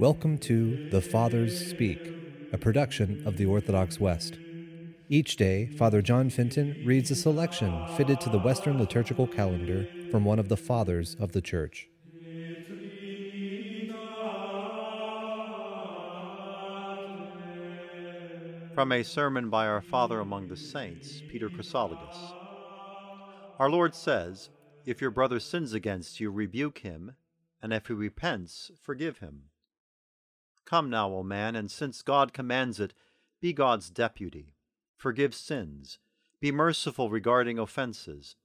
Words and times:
Welcome 0.00 0.38
to 0.38 0.88
The 0.88 1.02
Fathers 1.02 1.68
Speak, 1.68 1.98
a 2.54 2.56
production 2.56 3.22
of 3.26 3.36
the 3.36 3.44
Orthodox 3.44 4.00
West. 4.00 4.38
Each 5.10 5.36
day, 5.36 5.66
Father 5.76 6.00
John 6.00 6.30
Fenton 6.30 6.82
reads 6.86 7.10
a 7.10 7.14
selection 7.14 7.86
fitted 7.98 8.18
to 8.22 8.30
the 8.30 8.38
Western 8.38 8.78
liturgical 8.78 9.26
calendar 9.26 9.86
from 10.10 10.24
one 10.24 10.38
of 10.38 10.48
the 10.48 10.56
Fathers 10.56 11.16
of 11.20 11.32
the 11.32 11.42
Church. 11.42 11.90
From 18.74 18.92
a 18.92 19.02
sermon 19.02 19.50
by 19.50 19.66
our 19.66 19.82
Father 19.82 20.20
among 20.20 20.48
the 20.48 20.56
Saints, 20.56 21.22
Peter 21.28 21.50
Chrysologus. 21.50 22.32
Our 23.58 23.68
Lord 23.68 23.94
says, 23.94 24.48
If 24.86 25.02
your 25.02 25.10
brother 25.10 25.38
sins 25.38 25.74
against 25.74 26.20
you, 26.20 26.30
rebuke 26.30 26.78
him, 26.78 27.16
and 27.62 27.74
if 27.74 27.88
he 27.88 27.92
repents, 27.92 28.70
forgive 28.80 29.18
him. 29.18 29.42
Come 30.70 30.88
now, 30.88 31.12
O 31.12 31.24
man, 31.24 31.56
and 31.56 31.68
since 31.68 32.00
God 32.00 32.32
commands 32.32 32.78
it, 32.78 32.94
be 33.40 33.52
God's 33.52 33.90
deputy. 33.90 34.54
Forgive 34.94 35.34
sins. 35.34 35.98
Be 36.40 36.52
merciful 36.52 37.10
regarding 37.10 37.58
offenses. 37.58 38.36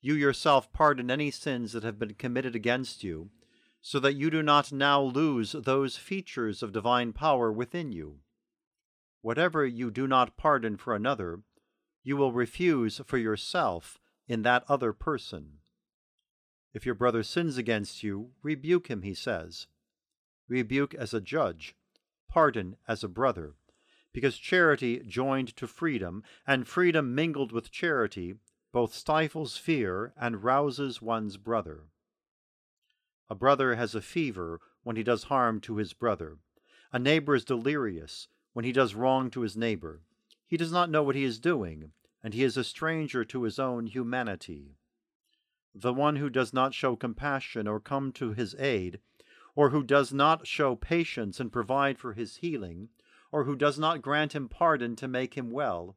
You 0.00 0.14
yourself 0.14 0.72
pardon 0.72 1.10
any 1.10 1.32
sins 1.32 1.72
that 1.72 1.82
have 1.82 1.98
been 1.98 2.14
committed 2.14 2.54
against 2.54 3.02
you, 3.02 3.30
so 3.80 3.98
that 3.98 4.14
you 4.14 4.30
do 4.30 4.44
not 4.44 4.70
now 4.70 5.02
lose 5.02 5.56
those 5.58 5.96
features 5.96 6.62
of 6.62 6.70
divine 6.70 7.12
power 7.12 7.50
within 7.50 7.90
you. 7.90 8.20
Whatever 9.20 9.66
you 9.66 9.90
do 9.90 10.06
not 10.06 10.36
pardon 10.36 10.76
for 10.76 10.94
another, 10.94 11.40
you 12.04 12.16
will 12.16 12.30
refuse 12.30 13.00
for 13.04 13.18
yourself 13.18 13.98
in 14.28 14.42
that 14.42 14.62
other 14.68 14.92
person. 14.92 15.54
If 16.72 16.86
your 16.86 16.94
brother 16.94 17.24
sins 17.24 17.56
against 17.56 18.04
you, 18.04 18.30
rebuke 18.40 18.86
him, 18.86 19.02
he 19.02 19.14
says 19.14 19.66
rebuke 20.52 20.94
as 20.94 21.12
a 21.12 21.20
judge, 21.20 21.74
pardon 22.28 22.76
as 22.86 23.02
a 23.02 23.08
brother, 23.08 23.54
because 24.12 24.36
charity 24.36 25.00
joined 25.00 25.56
to 25.56 25.66
freedom, 25.66 26.22
and 26.46 26.68
freedom 26.68 27.14
mingled 27.14 27.50
with 27.50 27.72
charity, 27.72 28.34
both 28.70 28.94
stifles 28.94 29.56
fear 29.56 30.12
and 30.16 30.44
rouses 30.44 31.02
one's 31.02 31.36
brother. 31.36 31.84
A 33.30 33.34
brother 33.34 33.74
has 33.76 33.94
a 33.94 34.02
fever 34.02 34.60
when 34.82 34.96
he 34.96 35.02
does 35.02 35.24
harm 35.24 35.60
to 35.62 35.76
his 35.76 35.94
brother. 35.94 36.36
A 36.92 36.98
neighbor 36.98 37.34
is 37.34 37.44
delirious 37.44 38.28
when 38.52 38.66
he 38.66 38.72
does 38.72 38.94
wrong 38.94 39.30
to 39.30 39.40
his 39.40 39.56
neighbor. 39.56 40.02
He 40.46 40.58
does 40.58 40.70
not 40.70 40.90
know 40.90 41.02
what 41.02 41.16
he 41.16 41.24
is 41.24 41.40
doing, 41.40 41.92
and 42.22 42.34
he 42.34 42.44
is 42.44 42.58
a 42.58 42.64
stranger 42.64 43.24
to 43.24 43.44
his 43.44 43.58
own 43.58 43.86
humanity. 43.86 44.76
The 45.74 45.94
one 45.94 46.16
who 46.16 46.28
does 46.28 46.52
not 46.52 46.74
show 46.74 46.96
compassion 46.96 47.66
or 47.66 47.80
come 47.80 48.12
to 48.12 48.32
his 48.32 48.54
aid 48.58 49.00
or 49.54 49.70
who 49.70 49.82
does 49.82 50.12
not 50.12 50.46
show 50.46 50.74
patience 50.74 51.38
and 51.38 51.52
provide 51.52 51.98
for 51.98 52.14
his 52.14 52.36
healing, 52.36 52.88
or 53.30 53.44
who 53.44 53.56
does 53.56 53.78
not 53.78 54.02
grant 54.02 54.34
him 54.34 54.48
pardon 54.48 54.96
to 54.96 55.08
make 55.08 55.34
him 55.34 55.50
well, 55.50 55.96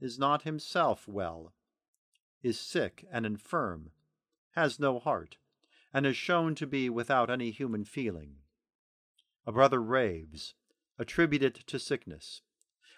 is 0.00 0.18
not 0.18 0.42
himself 0.42 1.06
well, 1.06 1.52
is 2.42 2.58
sick 2.58 3.04
and 3.10 3.26
infirm, 3.26 3.90
has 4.52 4.78
no 4.78 4.98
heart, 4.98 5.38
and 5.92 6.06
is 6.06 6.16
shown 6.16 6.54
to 6.54 6.66
be 6.66 6.88
without 6.88 7.30
any 7.30 7.50
human 7.50 7.84
feeling. 7.84 8.36
A 9.46 9.52
brother 9.52 9.82
raves, 9.82 10.54
attribute 10.98 11.42
it 11.42 11.54
to 11.66 11.78
sickness. 11.78 12.42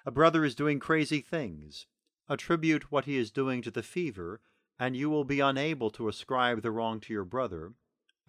A 0.04 0.10
brother 0.10 0.44
is 0.44 0.54
doing 0.54 0.78
crazy 0.78 1.20
things. 1.20 1.86
Attribute 2.28 2.90
what 2.90 3.04
he 3.04 3.16
is 3.16 3.30
doing 3.30 3.60
to 3.62 3.70
the 3.70 3.82
fever, 3.82 4.40
and 4.78 4.96
you 4.96 5.10
will 5.10 5.24
be 5.24 5.40
unable 5.40 5.90
to 5.90 6.08
ascribe 6.08 6.62
the 6.62 6.70
wrong 6.70 7.00
to 7.00 7.12
your 7.12 7.24
brother, 7.24 7.74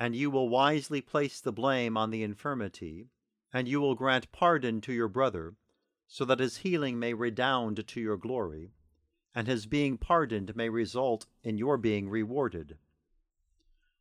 and 0.02 0.16
you 0.16 0.32
will 0.32 0.50
wisely 0.50 1.00
place 1.00 1.40
the 1.40 1.52
blame 1.52 1.96
on 1.96 2.10
the 2.10 2.24
infirmity, 2.24 3.06
and 3.54 3.68
you 3.68 3.80
will 3.80 3.94
grant 3.94 4.32
pardon 4.32 4.82
to 4.82 4.92
your 4.92 5.08
brother, 5.08 5.54
so 6.08 6.26
that 6.26 6.40
his 6.40 6.58
healing 6.58 6.98
may 6.98 7.14
redound 7.14 7.88
to 7.88 8.02
your 8.02 8.18
glory, 8.18 8.72
and 9.36 9.48
his 9.48 9.68
being 9.68 10.00
pardoned 10.00 10.56
may 10.56 10.68
result 10.68 11.28
in 11.44 11.56
your 11.56 11.78
being 11.78 12.10
rewarded. 12.10 12.80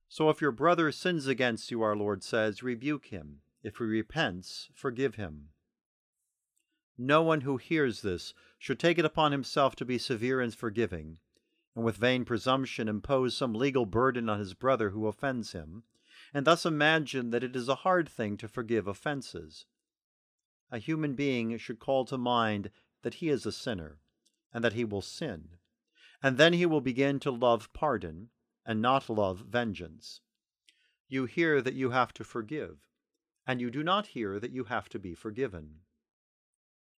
So 0.09 0.31
if 0.31 0.41
your 0.41 0.53
brother 0.53 0.91
sins 0.91 1.27
against 1.27 1.71
you, 1.71 1.83
our 1.83 1.95
Lord 1.95 2.25
says, 2.25 2.63
rebuke 2.63 3.09
him. 3.09 3.43
If 3.63 3.77
he 3.77 3.85
repents, 3.85 4.71
forgive 4.73 5.17
him. 5.17 5.51
No 6.97 7.23
one 7.23 7.43
who 7.43 7.59
hears 7.59 8.01
this 8.01 8.33
should 8.59 8.79
take 8.79 8.99
it 8.99 9.05
upon 9.05 9.33
himself 9.33 9.77
to 9.77 9.85
be 9.85 9.99
severe 9.99 10.41
and 10.41 10.55
forgiving, 10.55 11.19
and 11.75 11.85
with 11.85 11.97
vain 11.97 12.25
presumption 12.25 12.89
impose 12.89 13.37
some 13.37 13.55
legal 13.55 13.87
burden 13.87 14.29
on 14.29 14.39
his 14.39 14.55
brother 14.55 14.91
who 14.91 15.07
offends 15.07 15.53
him, 15.53 15.85
and 16.35 16.47
thus 16.47 16.67
imagine 16.67 17.31
that 17.31 17.45
it 17.45 17.55
is 17.55 17.69
a 17.69 17.77
hard 17.77 18.09
thing 18.09 18.37
to 18.37 18.49
forgive 18.49 18.87
offenses. 18.87 19.67
A 20.71 20.79
human 20.79 21.15
being 21.15 21.57
should 21.59 21.79
call 21.79 22.05
to 22.07 22.19
mind 22.19 22.71
that 23.03 23.15
he 23.15 23.29
is 23.29 23.47
a 23.47 23.53
sinner, 23.53 24.01
and 24.53 24.65
that 24.65 24.73
he 24.73 24.85
will 24.85 25.03
sin, 25.03 25.59
and 26.23 26.39
then 26.39 26.53
he 26.53 26.67
will 26.67 26.81
begin 26.81 27.21
to 27.21 27.31
love 27.31 27.73
pardon 27.73 28.31
and 28.67 28.83
not 28.83 29.09
love 29.09 29.41
vengeance. 29.41 30.21
You 31.09 31.27
hear 31.27 31.63
that 31.63 31.75
you 31.75 31.91
have 31.91 32.13
to 32.15 32.25
forgive, 32.25 32.89
and 33.47 33.61
you 33.61 33.71
do 33.71 33.83
not 33.83 34.09
hear 34.09 34.39
that 34.39 34.53
you 34.53 34.65
have 34.65 34.89
to 34.91 34.99
be 34.99 35.15
forgiven. 35.15 35.81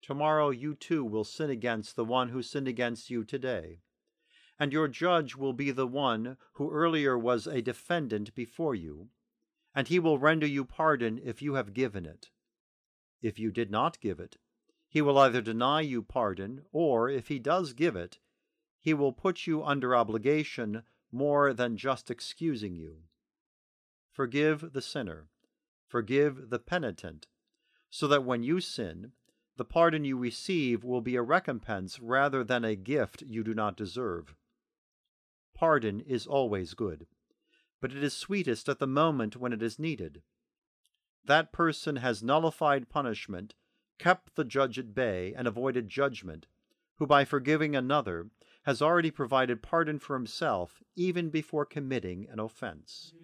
Tomorrow 0.03 0.51
you 0.51 0.75
too 0.75 1.05
will 1.05 1.25
sin 1.25 1.49
against 1.49 1.95
the 1.95 2.05
one 2.05 2.31
who 2.31 2.43
sinned 2.43 2.69
against 2.69 3.09
you 3.09 3.25
today 3.25 3.81
and 4.63 4.73
your 4.73 4.87
judge 4.87 5.35
will 5.35 5.53
be 5.53 5.73
the 5.73 5.89
one 5.89 6.37
who 6.53 6.71
earlier 6.71 7.19
was 7.19 7.49
a 7.49 7.61
defendant 7.61 8.33
before 8.37 8.77
you, 8.77 9.09
and 9.75 9.89
he 9.89 9.99
will 9.99 10.21
render 10.21 10.47
you 10.47 10.65
pardon 10.65 11.21
if 11.25 11.43
you 11.43 11.55
have 11.55 11.75
given 11.75 12.07
it. 12.07 12.31
If 13.21 13.41
you 13.41 13.51
did 13.51 13.73
not 13.73 13.99
give 13.99 14.21
it, 14.21 14.37
he 14.89 15.03
will 15.03 15.19
either 15.19 15.41
deny 15.43 15.81
you 15.81 16.01
pardon, 16.01 16.63
or, 16.71 17.09
if 17.09 17.27
he 17.27 17.41
does 17.41 17.73
give 17.73 17.97
it, 17.97 18.21
he 18.79 18.95
will 18.95 19.13
put 19.13 19.49
you 19.49 19.65
under 19.65 19.97
obligation 19.97 20.85
more 21.11 21.53
than 21.53 21.77
just 21.77 22.09
excusing 22.09 22.77
you. 22.77 22.99
Forgive 24.13 24.73
the 24.73 24.83
sinner, 24.83 25.27
forgive 25.89 26.51
the 26.51 26.61
penitent, 26.61 27.27
so 27.91 28.07
that 28.07 28.23
when 28.23 28.45
you 28.45 28.61
sin, 28.61 29.11
the 29.57 29.65
pardon 29.65 30.05
you 30.05 30.17
receive 30.17 30.85
will 30.85 31.01
be 31.01 31.17
a 31.17 31.23
recompense 31.23 31.99
rather 31.99 32.45
than 32.45 32.65
a 32.65 32.77
gift 32.77 33.25
you 33.27 33.43
do 33.43 33.55
not 33.55 33.77
deserve. 33.77 34.37
Pardon 35.63 36.01
is 36.01 36.27
always 36.27 36.75
good, 36.75 37.07
but 37.81 37.93
it 37.93 38.03
is 38.03 38.15
sweetest 38.15 38.69
at 38.69 38.81
the 38.81 38.87
moment 38.89 39.37
when 39.37 39.53
it 39.53 39.63
is 39.63 39.79
needed. 39.79 40.23
That 41.25 41.53
person 41.53 41.95
has 42.03 42.21
nullified 42.21 42.89
punishment, 42.89 43.55
kept 43.97 44.35
the 44.35 44.45
judge 44.45 44.77
at 44.77 44.93
bay, 44.93 45.33
and 45.33 45.47
avoided 45.47 45.89
judgment, 45.89 46.49
who 46.97 47.07
by 47.07 47.25
forgiving 47.25 47.77
another 47.77 48.31
has 48.65 48.83
already 48.83 49.13
provided 49.13 49.63
pardon 49.63 50.01
for 50.01 50.17
himself 50.17 50.83
even 50.97 51.31
before 51.31 51.65
committing 51.65 52.27
an 52.29 52.41
offense. 52.41 53.15